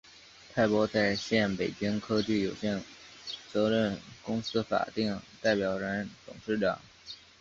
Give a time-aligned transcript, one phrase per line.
[0.55, 2.83] 派博在线（北京）科技有限
[3.51, 6.81] 责任公司法定代表人、董事长